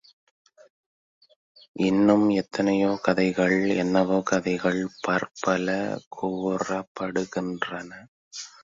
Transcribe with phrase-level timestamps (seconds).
[1.79, 5.67] இன்னும் எத்தனையோ கதைகள் என்னவோ கதைகள் பற்பல
[6.17, 7.91] கூறப்படுகின்றன.